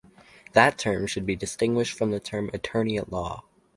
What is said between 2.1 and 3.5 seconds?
term "attorney-at-law".